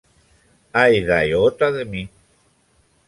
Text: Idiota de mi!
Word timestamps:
Idiota 0.95 1.69
de 1.77 1.85
mi! 1.93 2.03